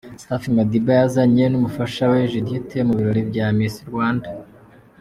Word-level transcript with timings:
Safi 0.23 0.49
Madiba 0.55 0.91
yazanye 0.99 1.43
n'umufasha 1.49 2.03
we 2.11 2.19
Judith 2.31 2.71
mu 2.87 2.93
birori 2.97 3.21
bya 3.29 3.45
Miss 3.57 3.75
Rwanda. 3.89 4.27